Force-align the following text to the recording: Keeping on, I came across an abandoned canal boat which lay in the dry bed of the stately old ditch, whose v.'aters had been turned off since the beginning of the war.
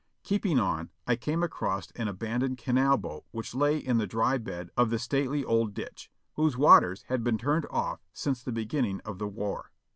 Keeping 0.23 0.59
on, 0.59 0.89
I 1.05 1.15
came 1.15 1.43
across 1.43 1.91
an 1.91 2.07
abandoned 2.07 2.57
canal 2.57 2.97
boat 2.97 3.23
which 3.29 3.53
lay 3.53 3.77
in 3.77 3.99
the 3.99 4.07
dry 4.07 4.39
bed 4.39 4.71
of 4.75 4.89
the 4.89 4.97
stately 4.97 5.45
old 5.45 5.75
ditch, 5.75 6.09
whose 6.33 6.55
v.'aters 6.55 7.03
had 7.03 7.23
been 7.23 7.37
turned 7.37 7.67
off 7.69 7.99
since 8.11 8.41
the 8.41 8.51
beginning 8.51 9.01
of 9.05 9.19
the 9.19 9.27
war. 9.27 9.69